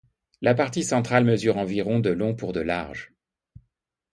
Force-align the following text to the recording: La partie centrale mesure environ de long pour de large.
La 0.41 0.55
partie 0.55 0.83
centrale 0.83 1.23
mesure 1.23 1.57
environ 1.57 1.99
de 1.99 2.09
long 2.09 2.33
pour 2.33 2.53
de 2.53 2.59
large. 2.59 3.13